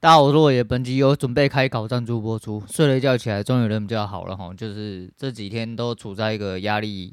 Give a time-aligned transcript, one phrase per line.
[0.00, 4.54] 大家好，我是洛野本集有准备开搞赞助播出，睡了一觉起来，终于人比较好了哈。
[4.56, 7.12] 就是这几天都处在一个压力，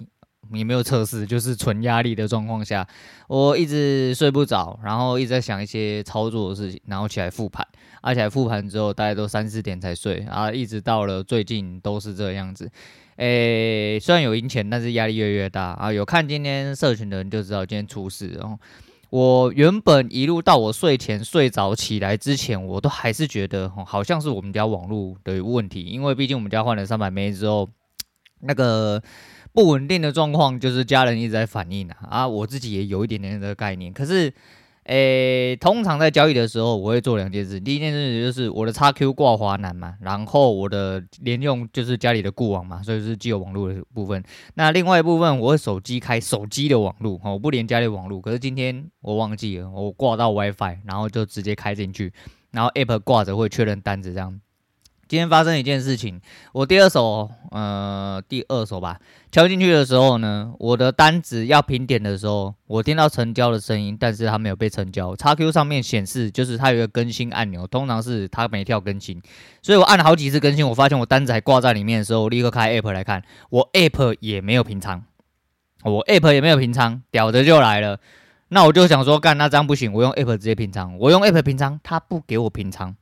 [0.54, 2.88] 也没有测试，就是纯压力的状况下，
[3.28, 7.68] 我一直睡不着，然后一直在想一些操作的事情，然后起来复盘，
[8.04, 12.70] 而且复盘之后大概都三四点才睡，啊，一直到了最近都是这样子。
[13.16, 15.92] 诶，虽然有赢钱，但是压力越来越大啊。
[15.92, 18.60] 有看今天社群的人就知道今天出事，然后。
[19.16, 27.70] 我原本一路到我睡前睡着起来之前，我都还是觉得好像是我们家网络的问题，因为毕竟我们家换了三百 M 之后，
[28.42, 29.02] 那个
[29.54, 34.34] 不稳定的状况就是家人一直在反映啊，啊，我自己也有一点点这个概念，可是。
[34.86, 37.60] 诶、通常在交易的时候，我会做两件事。
[37.60, 44.24] 第一件事就是我的叉 Q 挂华南嘛，然后我的连用就是家里的固网嘛，所以是既有网络的部分。
[44.54, 48.22] 那另外一部分，我会手机开手机的网络，我不连家里网络。
[48.22, 52.14] 可是今天我忘记了，我挂到 WiFi，然后就直接开进去，
[52.52, 54.40] 然后 App 挂着会确认单子这样。
[55.08, 56.20] 今天发生一件事情，
[56.52, 59.00] 我第二手，呃，第二手吧，
[59.32, 65.16] 敲进去的时候呢，我的单子要评点的时候，我听到成交的声音，但是它没有被成交。
[65.16, 69.22] XQ 上面显示就是它有一个更新按钮，通常是它没跳更新，
[69.62, 75.04] 所以我按了好几次更新，我发现我单子还挂在里面的时候，我立刻开 App 来看，我 App 也没有平仓，
[75.84, 78.00] 我 App 也没有平仓，屌的就来了，
[78.48, 82.96] 那我就想说，干，那这样不行，我用 App 直接平仓，我用 App 平仓，它不给我平仓。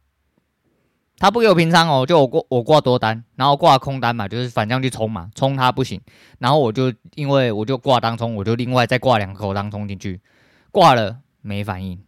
[1.23, 6.01] 他不给我平仓哦，就我挂我挂多单，然后挂空单嘛，就是反向去冲嘛，冲他不行，
[6.37, 10.19] 然后我就因为我就挂当冲，我就另外再挂两口当冲进去，
[10.69, 12.03] 挂了没反应，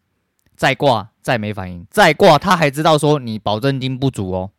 [0.58, 4.52] 再挂再没反应，再挂他还知道说你保证金不足哦，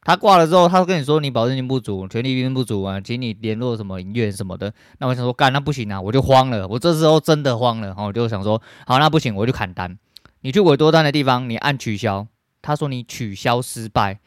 [0.00, 9.98] 他挂了之后，他跟你说你保证金不足，权利金不足啊，请你联络什么营院什么的，那我想说干那不行啊，我就慌了，我这时候真的慌了，然后我就想说好那不行，我就砍单，
[10.40, 12.28] 你去委多单的地方，你按取消。
[12.62, 14.20] 他说你取消失败，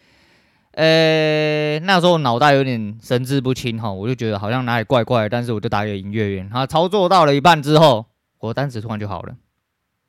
[0.73, 8.05] 呃、那时候脑袋有点神志不清哈，我就觉得好像哪里怪怪的，但是我就打给营业员，他操作到了一半之后，
[8.39, 9.35] 我单子突然就好了，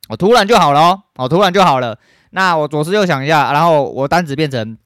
[0.08, 1.98] 我突然就好了哦，我突然就好了。
[2.30, 4.76] 那我左思右想一下，然后我单子变成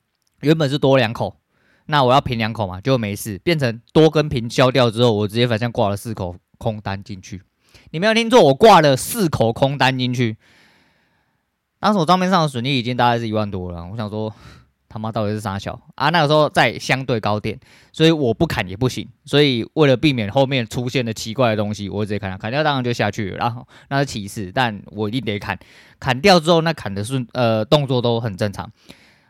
[0.43, 1.41] 原本是多两口，
[1.87, 7.43] 那我要平两口嘛，就没事，变成多跟平消掉之后，我直接反向挂了四口空单进去。
[7.91, 10.37] 你没有听错，我挂了四口空单进去。
[11.81, 14.33] 当时我账面上的损益已经大概是一万多了，我想说
[14.87, 16.11] 他妈到底是啥小啊？
[16.11, 17.59] 那个时候在相对高点，
[17.93, 19.09] 所以我不砍也不行。
[19.25, 23.37] 所以为了避免后面出现的奇怪的东西，我直接砍了，砍掉当然就下去了。
[23.39, 25.59] 然后那是其次，但我一定得砍。
[25.99, 28.71] 砍掉之后，那砍的顺呃动作都很正常。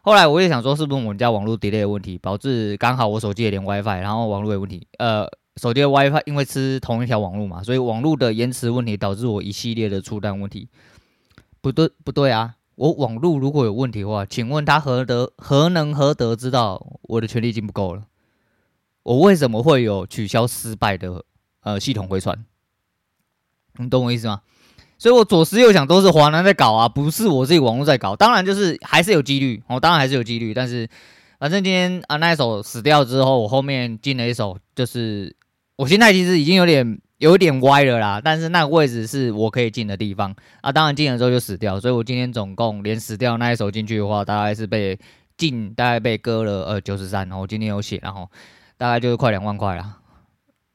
[0.03, 4.89] 后来我也想说，是不是我们家网络 delay 的问题，导致刚好我手机也连 WiFi，然后网络有问题。
[4.99, 5.29] 呃，
[5.61, 10.69] 手机的 WiFi 因为吃同一条网络嘛，所以网络的延迟问题导致我一系列的出单问题。
[11.61, 12.55] 不对，不对啊！
[12.75, 18.05] 我网络如果有问题的话，请问他何德何能何德知道我的权利已经不够了？
[19.03, 21.23] 我为什么会有取消失败的
[21.63, 22.43] 呃系统回传？
[23.77, 24.41] 你懂我意思吗？
[24.97, 28.17] 所以我左思右想都是华南在搞啊，不是我自己网络在搞。
[28.17, 30.89] 当然就是还是有几率，我、哦、当然还是有几率，但是
[31.39, 35.37] 反正今天啊那一手死掉之后，我后面进了一手，就是
[35.77, 36.99] 我现在其实已经有点。
[37.21, 40.73] 有点歪了啦，但是那个位置是我可以进的地方啊。
[40.73, 44.99] 当然进了之后就死掉，所以我今天总共连死掉那一手进去的话，大概是被
[45.37, 47.29] 进，大概被割了呃九十三。
[47.29, 48.27] 然后我今天有写，然后
[48.79, 49.99] 大概就是快两万块了。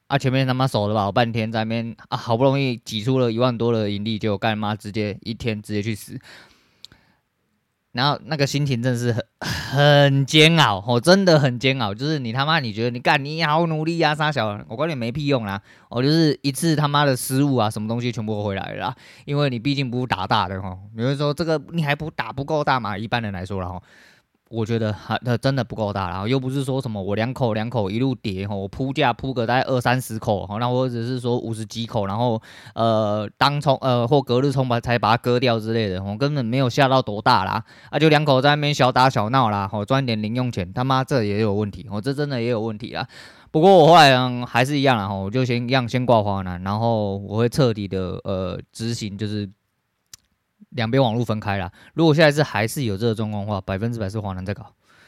[0.05, 6.19] 啊，前面他妈守了吧，我半天在那边啊，好不容易挤出了一万多的盈利，结果干妈直接一天直接去死。
[7.95, 11.93] 然后那个心情真的是很很煎熬，我、真的很煎熬。
[11.93, 15.61] 就是你他妈你觉得你干你好努力呀、啊，杀小，我管你没屁用啦。
[15.87, 18.95] 我、就是一次他妈的失误啊，什么东西全部回来了啦。
[19.23, 23.81] 因为你毕竟不打大的哈，比如说这个你还不打不够大嘛，一般人来说了哈。
[24.55, 32.41] 我觉得还它真的不够大，然后又不是说什么我两口两口一路叠吼，我铺价铺个大概二三十口，然后或者是说五十几口，然后
[32.73, 43.05] 呃当冲呃或隔日冲把才把它割掉之类的，我根本没有下到多大啦，啊就两口在那边小打小闹啦，吼赚点零用钱，他妈这也有问题，我这真的也有问题啦。
[43.51, 49.49] 不过我后来还是一样啦，我就先一样先挂华南，然后我会彻底的呃执行就是。
[50.75, 51.69] 两边网络分开了。
[51.93, 54.65] 如果现在是还是有这个状况的话，百分之百是华南在搞，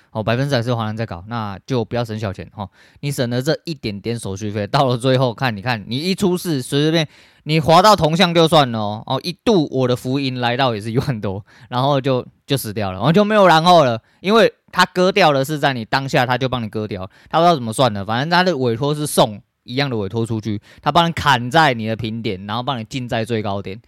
[0.10, 2.68] 好，百分之百是华南在搞，那就不要省小钱哈。
[3.02, 7.08] 你省了这一点点手续费，到了最后看，你看你一出事，随随便
[7.44, 23.82] 你滑到铜像就算了哦，一度我的福音来到也是一万多，然后就就死掉了，然后就没有然后了，因为他割掉的是在你当下，他就帮你割掉，他不知道怎么算的，反正他的委托是送一样的委托出去，他帮你砍在你的平点，然后帮你进在最高点。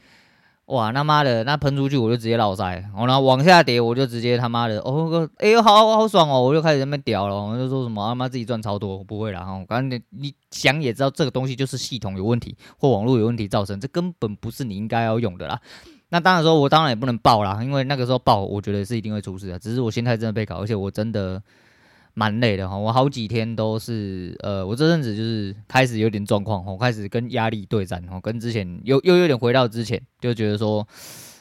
[0.69, 15.59] 哇，他妈的，那喷出去我就直接落塞，然后往下跌我就直接他妈的，哦，哎呦，好好爽哦，我就开始在那边屌了，我就说什么他妈自己赚超多，不会啦，哈，反正你想也知道这个东西就是系统有问题或网络有问题造成，这根本不是你应该要用的啦。
[16.09, 21.41] 那当然说，我当然也不能爆啦，因为那个时候爆，我觉得是一定会出事的，只是我心态真的被搞，而且我真的。
[22.19, 30.85] 蛮累的哈，我好几天都是，呃，我这阵子就是开始有点状况，我开始跟压力对战，哦，跟之前又又有点回到之前，就觉得说，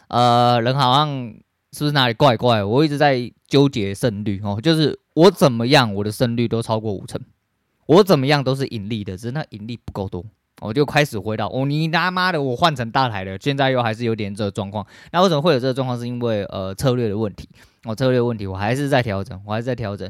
[0.06, 1.34] 呃，人好像
[1.72, 2.62] 是不是哪里怪怪？
[2.62, 7.20] 我一直在纠结胜率哦，就是我怎么样，我的胜率都超过五成，
[7.86, 10.24] 我怎么样都是盈利的，只是那盈利不够多，
[10.60, 15.98] 我就开始回到，哦，你他妈的，我换成大台了，现在又还是有点这个状况，那为什么会有这个状况？
[15.98, 17.48] 是因为呃策略的问题，
[17.82, 20.08] 哦，策略问题，我还是在调整，我还是在调整。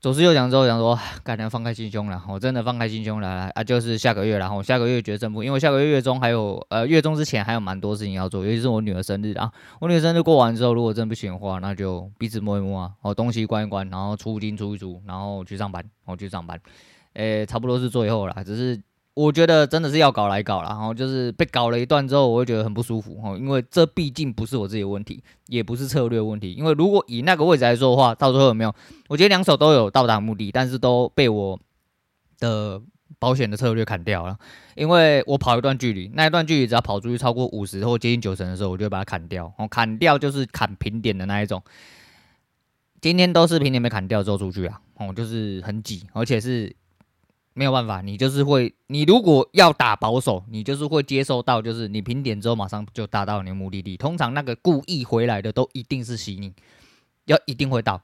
[0.00, 3.64] 左思右想之后，想说，赶紧放开心胸了，我真的放开心胸了啊！
[3.64, 9.50] 就是下个月，然后下个月决胜负，因为下个月月中还有，呃，月中之前还有蛮多事情要做，尤其是我女儿生日啊。
[9.80, 16.60] 我女儿生日过完之后，如果真不行的话，那就彼此摸一摸啊，哦，东西关一关，然后出金出一出，然后去上班，我去上班，
[17.14, 18.80] 诶、差不多是最后了，只是。
[19.18, 26.52] 我觉得真的是要搞来搞了，然后就是被搞了一段之后，我会觉得很不舒服哦，因为这毕竟不是我自己的问题，也不是策略问题。
[26.52, 28.72] 因为如果以那个位置来说的话，到最后有没有？
[29.08, 31.58] 我觉得两手都有到达目的，但是都被我
[32.38, 32.80] 的
[33.18, 34.38] 保险的策略砍掉了。
[34.76, 39.52] 因为我跑一段距离，那一段距离只要跑出去超过五十或接近九成的时候，我就会把它砍掉。
[39.58, 41.60] 哦，砍掉就是砍平点的那一种。
[43.00, 46.72] 今天都是平点被砍掉之后出去啊，哦，就是很挤，而且是。
[47.58, 53.96] 没有办法，你就是会，你如果要打保守，你就是会接受到，就是你平点之后马上就达到你的目的地。
[53.96, 56.52] 通常那个故意回来的都一定是洗你，
[57.24, 58.00] 要一定会到。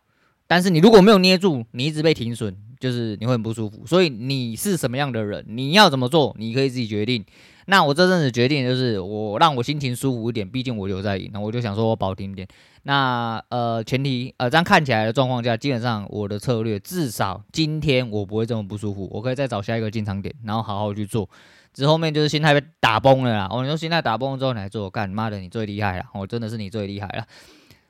[0.49, 3.87] 但是你如果没有捏住，你一直被停损，就是你会很不舒服。
[3.87, 7.25] 所以你是什么样的人，你要怎么做，你可以自己决定。
[7.67, 12.47] 那我这阵子决定就是我让我心情舒服一点，毕竟我有在赢，那我就想说我保停点。
[12.83, 21.27] 那呃前提呃这样看起来的状况下，基本上我的策略至少今天我不会这么不舒服，我可以再找下一个进场点，然后好好去做。
[21.73, 23.49] 之后面就是心态被打崩了啦。
[23.51, 27.25] 我、哦、说心态打崩之后你来做，干妈的你最厉害了，我、真的是你最厉害了。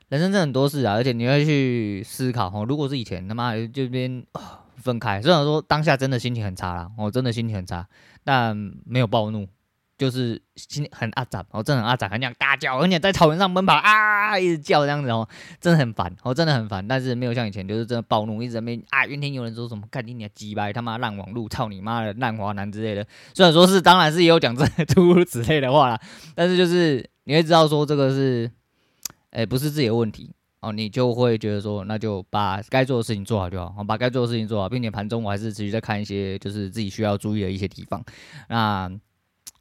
[0.08, 2.64] 人生真很多事啊，而且你会去思考哦。
[2.68, 4.24] 如果是以前他妈的这边
[4.76, 7.86] 分开，虽然说当下真的心情很差啦，我、真的心情很差，
[8.22, 9.46] 但没有暴怒。
[9.96, 15.26] 就是心很阿杂，哦，真的很阿杂，很想大叫，而且在草原上奔跑啊，一直叫这样子哦，
[15.60, 16.86] 真的很烦，哦，真的很烦。
[16.86, 23.06] 但是没有像以前，就是真的暴怒，一直在那边啊，怨天尤人，说什么看你娘鸡巴，他妈烂网路，操你妈的烂华南之类的。
[23.34, 26.00] 虽然说是，当然是也有讲这 诸如此类的话啦，
[26.34, 28.50] 但是就是你会知道说这个是，
[29.30, 30.33] 哎、不是自己的问题
[30.64, 38.04] 哦，你就会觉得说，那就把该做的事情做好就好，把该做的事情做好，并且盘中我还是持续在看一些就是自己需要注意的一些地方，
[38.48, 38.90] 那。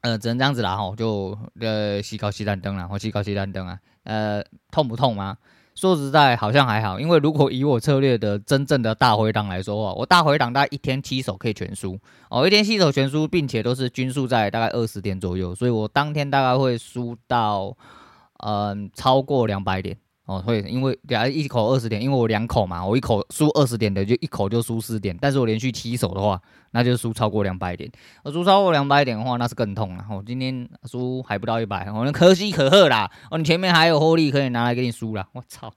[0.00, 5.38] 呃，只能这样子啦吼，就呃，西高西单灯啦，或西高西单灯啊，呃，痛不痛吗？
[5.74, 11.98] 说实在，好像还好，因为如果以我策略的真正的大回档来说话，我大回档大概一天七手可以全输
[12.28, 17.74] 哦，一天七手全输，并且都是均数在大概二十点左右，所以我当天大概会输到
[18.46, 19.96] 嗯、超过两百点。
[20.26, 25.14] 哦，会，因为两一口二十点，因为我两口嘛，我一口输二十点的，就一口就输四点。
[25.20, 26.40] 但是我连续七手的话，
[26.70, 27.92] 那就输超过两百点。
[28.22, 30.06] 我输超过两百点的话，那是更痛了。
[30.08, 33.10] 我、哦、今天输还不到一百，我那可喜可贺啦。
[33.30, 35.28] 哦，你前面还有获利可以拿来给你输了。
[35.34, 35.70] 我操！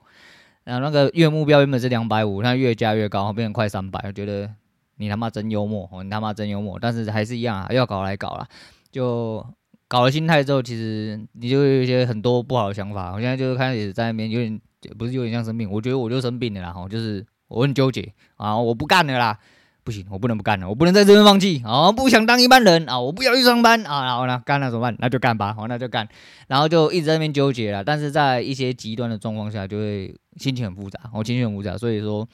[0.64, 4.00] 然后那个月目标原本是两百五，那越加越高，变成快三百。
[4.08, 4.50] 我觉得
[4.96, 6.80] 你他妈真幽默，哦，你他妈真幽默。
[6.82, 8.48] 但是还是一样啊，要搞来搞啦，
[8.90, 9.46] 就。
[9.88, 13.14] 搞了心态之后，其实你就会有一些很多不好的想法。
[13.14, 14.60] 我现在就是开始在那边有点，
[14.98, 16.74] 不是有点像生病，我觉得我就生病了啦。
[16.74, 19.40] 吼，就是我很纠结啊，我不干了啦，
[19.86, 24.96] 不行，我不能不干了，我不能在这边放弃啊，不想当一般人啊，我不要去上班啊，然后呢，干了怎么办？
[25.00, 26.08] 那就干吧，好，那就干，
[26.48, 27.82] 然后就一直在那边纠结了。
[27.84, 32.28] 但是在一些极端的状况下，就会心情很复杂，我情绪很复杂，所以说，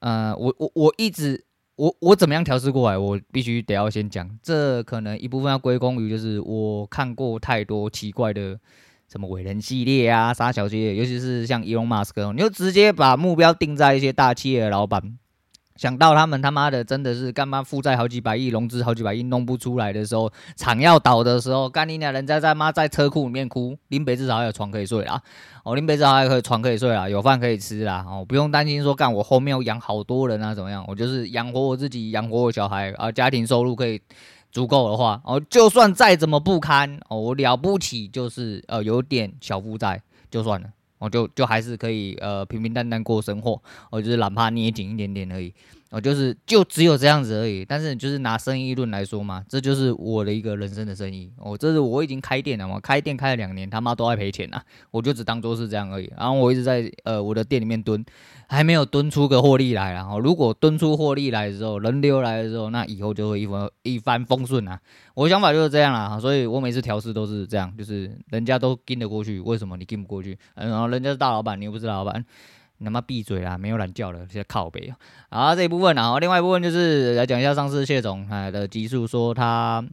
[0.00, 1.46] 呃，我我我一直。
[1.78, 2.98] 我我怎么样调试过来？
[2.98, 8.58] 我必须得要先讲，这可能一部分要归功于就是我看过太多奇怪的
[9.08, 15.16] 什么伟人系列啊、傻小系列，尤其是像 Elon Musk，，你就直接把目标定在一些大企业的老板。
[15.78, 25.22] 想到他们他妈的真的是干嘛负债好几百亿，融资好几百亿弄不出来的时候，厂要倒的时候，干你娘人家在妈在车库里面哭，林北至少还有床可以睡啦，
[25.62, 34.02] 哦，林北至少还有床可以睡啦，有饭可以吃啦，哦，不用担心说干我后面要养好多人啊怎么样，我就是养活我自己，养活我小孩啊，家庭收入可以
[34.50, 40.66] 足够的话，哦，就算再怎么不堪，哦，我了不起就是呃有点小负债就算了。
[40.98, 45.52] 我就就还是可以呃平平淡淡过生活，我就是哪怕捏紧一点点而已。
[45.90, 47.64] 哦，就是就只有这样子而已。
[47.64, 51.32] 但是就是拿生意论来说嘛，这就是我的一个人生的生意。
[51.38, 56.12] 哦，这是我已经开店了嘛，开店开了两年，他妈都爱赔钱啊，我就只当做是这样而已。
[56.16, 58.04] 然后我一直在呃我的店里面蹲，
[58.48, 59.92] 还没有蹲出个获利来。
[59.92, 64.78] 然后如果蹲出获利来的时候，人流来的时候，那以后就会一帆一帆风顺啊。
[65.14, 70.38] 我的想法就是这样啦，所以我每次调试都是这样，就是人家都跟得过去，为什么你跟不过去？
[70.54, 72.24] 嗯，然后人家是大老板，你又不是老板。
[72.78, 73.58] 你他妈闭嘴啦！
[73.58, 74.92] 没有懒觉了，现在靠背
[75.28, 75.48] 啊！
[75.48, 79.84] 好，这一部分，然后另外一部分就是来讲一下上次谢总哎的集数，说他。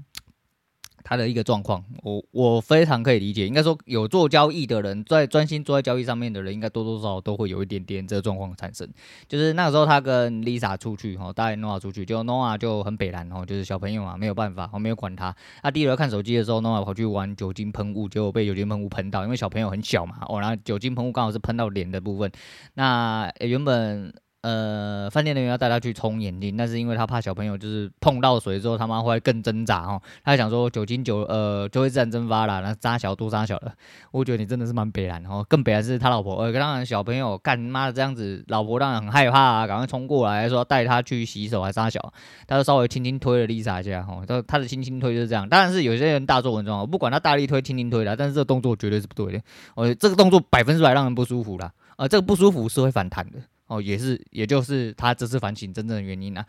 [1.08, 3.46] 他的一个状况，我我非常可以理解。
[3.46, 8.90] 应该说，有做交易的人，在专心做在交易上面的人，应该多多少少都会有一点点这个状况产生。
[9.30, 15.36] 就是那个时候，他跟 Lisa 出去，哈，带 Noah 出去，就 Noah 就很北烂，哈，就是小朋友嘛，没有办法，我没有管他。
[15.62, 22.32] 他第一轮看手机的时候，Noah 跑去玩酒精喷雾，结果被酒精喷雾喷到，因为小朋友很小嘛，哦，然后酒精喷雾刚好是喷到脸的部分。
[22.74, 24.12] 那原本。
[24.46, 33.74] 呃，饭店人员要带他去冲眼睛，但是因为他怕小朋友就是碰到水之后他妈会更挣扎哦，他还想说酒精酒呃就会自然蒸发了，那扎小多扎小了，
[34.12, 42.14] 我觉得你真的是蛮北然哦，更北然是他老婆，呃，当然小朋友干妈的这样子，老婆当然很害怕啊，赶快冲过来说带他去洗手还扎小，
[42.46, 49.42] 他就稍微轻轻推了 Lisa 一下哈，他他的轻轻推就是这样，当然是有些人大做文章，我不管他大力推轻轻推的，但是这个动作绝对是不对的，
[49.74, 53.40] 哦，这个动作百分之百让人不舒服啦，呃，这个不舒服是会反弹的。
[53.68, 56.46] 哦，也是，也就是他这次反省真正的原因啊。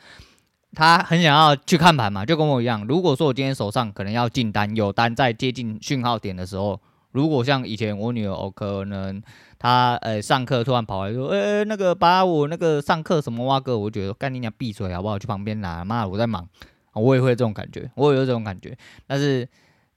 [0.75, 2.87] 他很想要去看盘嘛，就跟我一样。
[2.87, 6.79] 如果说我今天手上可能要进单，有单在接近讯号点的时候，
[7.13, 9.23] 如果像以前我女儿哦，可能
[9.59, 15.19] 她呃上课突然跑来说，呃、欸、那个把我那个上课什么哇哥，我觉得干你娘闭嘴好不好？
[15.19, 16.47] 去旁边拿，妈我在忙，
[16.93, 19.49] 我也会这种感觉，我也有这种感觉，但是。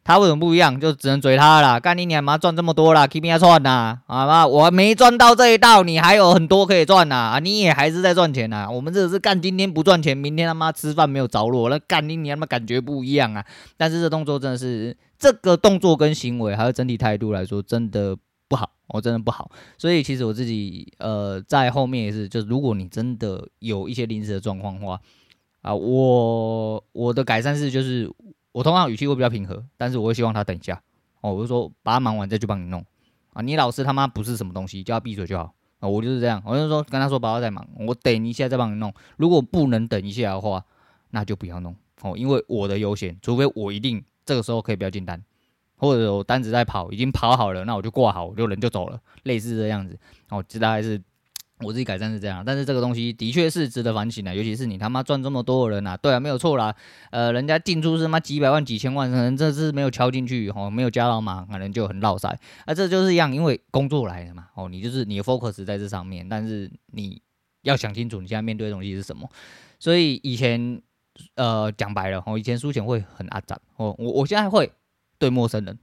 [0.04, 0.80] 他为什么不一样？
[0.80, 1.80] 就只能嘴他了。
[1.80, 4.48] 干你娘妈赚这么多了，keep me 赚呐，好吧？
[4.48, 7.34] 我没赚到这一道，你还有很多可以赚呐。
[7.34, 8.68] 啊，你也还是在赚钱呐。
[8.68, 13.46] 我们这是干今天不赚钱，明天他妈吃饭没有着落，那干你娘他妈感觉不一样啊。
[13.78, 19.52] 但是这动作真的是，这个动作跟行为还有整体态度来说，真的不好，我真的不好。
[19.78, 25.00] 所以其实我自己呃在后面也是，就是如果你真的有一些临时的状况的话，
[25.62, 28.10] 啊，我我的改善是就是。
[28.52, 30.82] 我通常语气会比较平和，但是我会希望他等一下
[31.22, 32.84] 哦，我就说把他忙完再去帮你弄
[33.34, 33.42] 啊。
[33.42, 35.88] 你老师他妈不是什么东西，叫他闭嘴就好啊。
[35.88, 38.94] 我就是这样，我就说跟他说把他再忙，我等一下再帮你弄。
[39.18, 40.66] 如果不能等一下的话，
[41.12, 45.24] 那就不要弄哦，因为我的优先，除非我一定这个时候可以不要进单，
[45.78, 51.02] 或者我单子在跑，已经跑好了，那我就挂好，我就人就走了，类似这样子哦，这大概是。
[51.62, 56.74] 我自己改善是这样，但是这个东西的确是值得反省的，尤其是你他妈赚这么多的人、啊，对啊，没有错啦，
[57.12, 62.30] 呃，人家进出是他妈几百万、几千万，可能这是没有敲进去哦，没有加到码，可能就很落塞，
[62.66, 67.22] 啊，这就是一样，因为工作来的嘛，哦，你就是你的 focus 在这上面，但是你
[67.64, 69.30] 要想清楚你现在面对的东西是什么，
[69.80, 70.82] 所以以前
[71.36, 74.72] 呃讲白了，哦，以前输钱会很阿杂，哦，我我现在会
[75.18, 75.78] 对陌生人。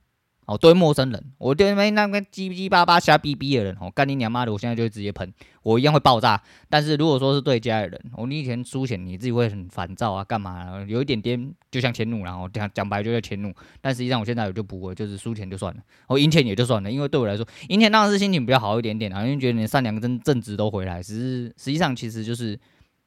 [0.47, 5.33] 哦，对陌生人，我对面那个叽叽巴巴瞎逼逼的人，哦，干你娘妈的，我现在就会直接喷，
[5.65, 6.41] 我一样会爆炸。
[6.71, 10.85] 但是如果说是对家里人，哦，你以前输钱你自己会很烦躁啊，干嘛？
[10.87, 13.53] 有一点点就像迁怒，然后讲讲白就叫迁怒。
[13.81, 21.03] 但实际上我现在我就不会，就是输钱就算了，我赢钱也就算了，因为对我来说，赢钱当然是心情比较好一点点啊，因为觉得你善良跟正直都回来。
[21.03, 22.59] 只是实际上其实就是。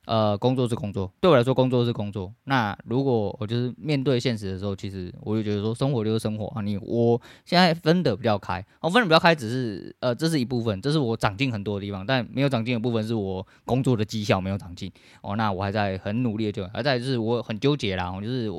[0.10, 2.34] 呃，工作是工作，对我来说，工作是工作。
[2.46, 6.64] 那如果我就是面对现实的时候，其实我就觉得说，生活就是生活啊。
[6.64, 12.04] 你我现在分得比较开，我分得比较开，只是呃，这是一部分，这是我长进很多的地方。
[12.04, 15.36] 但没有长进的部分是我工作的绩效没有长进哦。
[15.36, 18.50] 那我还在很努力的就，还在就是我很纠结啦，我就是，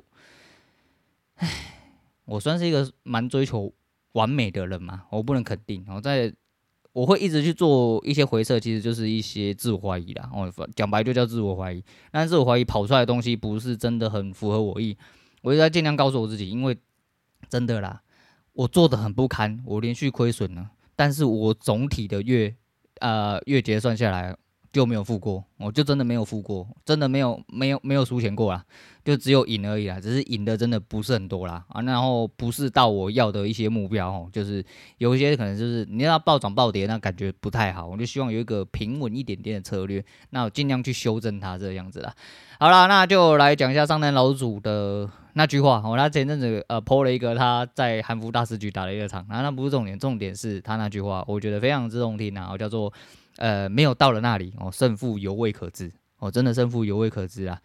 [1.34, 1.48] 唉，
[2.26, 3.72] 我算是一个蛮追求
[4.12, 5.84] 完美的人嘛，我不能肯定。
[5.88, 6.32] 我在。
[6.92, 10.30] 我会一直去做一些回撤，其实就是一些自我怀疑啦。
[10.34, 11.82] 我，讲白就叫自我怀疑。
[12.10, 14.96] 但是自我怀疑跑出来的东西不是真的很符合我意，
[15.42, 16.76] 我就在尽量告诉我自己，因为
[17.48, 18.02] 真的啦，
[18.52, 22.54] 我做的很不堪，我连续亏损了，但是我总体的月
[23.00, 24.36] 呃月结算下来。
[24.72, 28.64] 就没有付过，我就真的没有付过，真的没有没有没有输钱过啦，
[29.04, 34.64] 就只有赢而已啦，只是赢的真的不是很多啦啊，然后不是到我要的一些目标哦，就是
[34.98, 42.14] 有一些可能就是你要暴涨暴跌，那感觉不太好，我就希望有一个平稳一点点的策略，那我尽量去修正它这个样子啦。
[42.60, 52.92] 好啦，那就来讲一下上单老祖的那句话哦，他前阵子呃 po 了一个他在韩服大师局打了一个场，那那不是重点，重点是他那句话，我觉得非常之动听啊，叫做。
[53.40, 57.58] 呃，没有到了那里哦，胜负犹未可知哦，真的胜负犹未可知啊！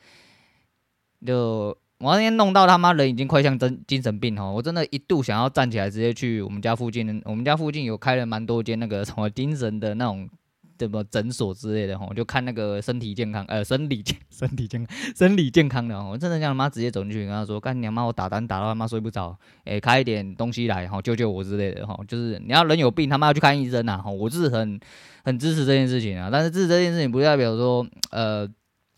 [1.26, 10.30] 就我那天弄到他妈人已经快像真精神病哦，我真的一度想要站起来直接去我们家附近，我们家附近有开了蛮多间那个什么精神的那种
[10.78, 24.80] 什么诊所之类的吼，就看那个身体健康，呃，生理健 身体健康，生理健康的哦，真的像他妈直接走进去跟他说，干你妈我打单打到他妈睡不着，诶、开一点东西来吼，救救我之类的吼，就是你要人有病他妈要去看医生呐吼，我是很
[25.24, 28.48] 很支持这件事情啊，但是支持这件事情不代表说呃。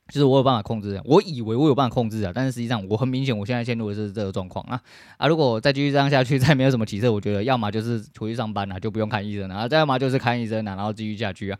[0.07, 4.81] 就是我有办法控制，我以为我有办法控制啊，但是实际上我很明显，我现在陷入的是这个状况啊
[5.17, 5.27] 啊！
[5.27, 11.59] 如果再继续这样下去， 再没有什么起色，我觉得要么就是出去上班了，就不用看医生了，啊，再要么就是看医生了，然后继续下去啊。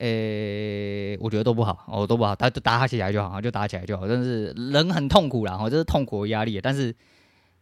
[0.00, 4.08] 诶、我觉得都不好哦，都不好，他就打起来就好，就打起来就好。
[4.08, 6.58] 但是人很痛苦啦，哈，这是痛苦的压力。
[6.58, 6.94] 但是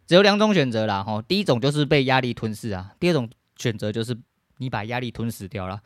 [0.07, 4.17] 只有两种选择啦，哈，第一种就是被压力吞噬啊，第二种选择就是
[4.57, 5.81] 你把压力吞噬掉了。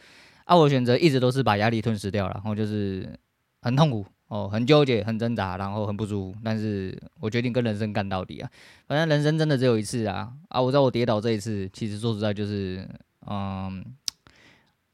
[0.46, 3.18] 啊，我选择一直都是把压力吞噬掉了，然后就是
[3.64, 4.06] 很痛苦。
[4.30, 8.50] 哦，很纠结，很挣扎，然后很不舒服，但是我决定跟人生干到底啊！
[8.88, 10.34] 反正人生真的只有一次啊！
[10.50, 12.88] 啊，我知道我跌倒这一次，其实说实在就是，
[13.28, 13.86] 嗯，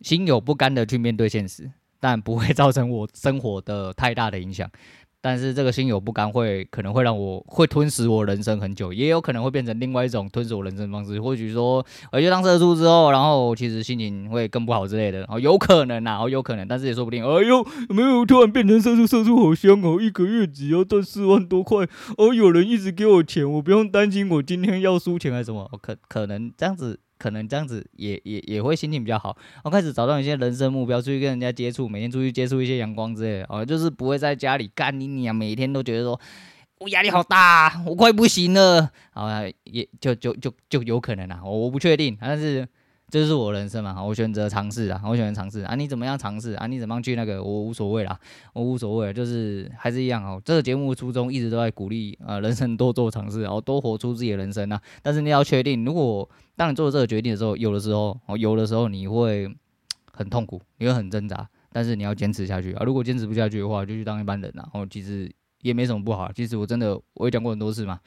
[0.02, 1.72] 心有不甘的去面对现实，
[2.02, 4.70] 但不会造成我生活的太大的影响。
[5.22, 11.20] 但是这个心有不甘会可能会让我会吞噬我人生很久，也有可能会变成另外一种吞噬我人生的方式。
[11.20, 17.24] 或许说，我去当社畜之后，然后其实心情会更不好之类的，哦，有可能呐，哦，有可能，但是也说不定。
[17.24, 21.86] 哎呦，没有突然变成社畜，社畜好香哦，一个月只要赚四万多块，
[22.18, 27.00] 哦，有人一直给我钱，我不用担心我今天要输钱还是什么，可可能这样子。
[27.20, 36.20] 可能这样子也也也会心情比较好，我开始找到一些人生目标，出去跟人家接触，每天出去接触一些阳光之类的，哦，就是不会在家里干你你啊，每天都觉得说
[36.80, 42.68] 我压力好大，我快不行了，啊，也就就就就有可能啊，我我不确定，但是。
[43.10, 46.68] 这就是我人生嘛，我选择尝试啊，我选择尝试啊，你怎么样尝试啊？
[46.68, 47.44] 你怎么样去那个？
[47.44, 48.20] 我无所谓啦，
[48.54, 50.40] 我无所谓，就是还是一样哦。
[50.46, 54.80] 这个节目初衷一直都在鼓励啊，人生多做尝试，然后多活出自己的人生啊。
[55.02, 59.50] 但是你要确定，如果当你做这个决定的时候，有的时候哦，有的时候你会
[60.12, 62.84] 很痛苦，你会很挣扎，但是你要坚持下去啊。
[62.86, 64.70] 如果坚持不下去的话，就去当一般人啊。
[64.74, 65.32] 哦，其实
[65.64, 66.32] 也没什么不好。
[66.32, 68.00] 其实我真的我也讲过很多次嘛。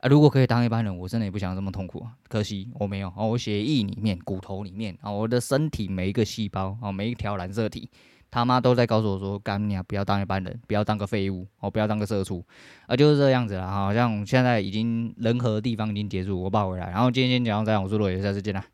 [0.00, 2.12] 啊，如果可以当一般人，我真的也不想这么痛苦啊。
[2.28, 7.90] 可惜我没有哦，我血液里面、骨头里面啊，我的身体每一个细胞啊，每一条染色体，
[8.30, 12.44] 他妈都在告诉我说：“干你啊，不要当一般人，不要当个废物哦，不要当个社畜
[12.86, 13.68] 啊。”就是这样子了。
[13.68, 16.90] 好像现在已经人和地方已经结束，我抱回来。
[16.90, 18.64] 然后今天先讲到这样，我是罗爷，下次见啦。